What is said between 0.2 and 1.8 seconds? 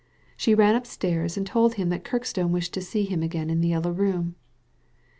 She ran upstairs and told